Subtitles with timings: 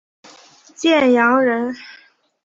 [0.73, 1.75] 建阳人。